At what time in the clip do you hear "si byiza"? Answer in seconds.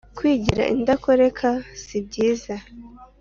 1.83-2.55